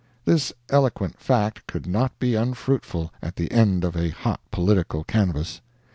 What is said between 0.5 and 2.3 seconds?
eloquent fact could not